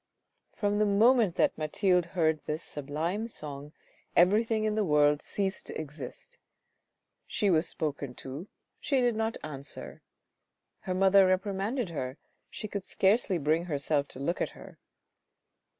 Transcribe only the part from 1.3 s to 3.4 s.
that Mathilde heard this sublime